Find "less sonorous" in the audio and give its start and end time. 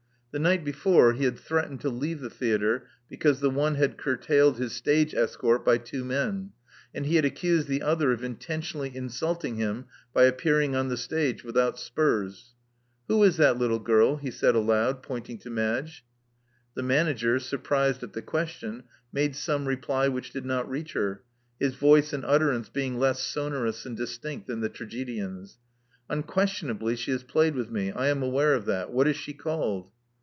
22.97-23.85